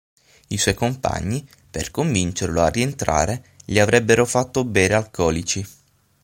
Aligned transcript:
I 0.47 0.57
suoi 0.57 0.73
compagni, 0.73 1.47
per 1.69 1.91
convincerlo 1.91 2.61
a 2.63 2.69
rientrare, 2.69 3.45
gli 3.63 3.77
avrebbero 3.77 4.25
fatto 4.25 4.63
bere 4.65 4.95
alcolici. 4.95 5.63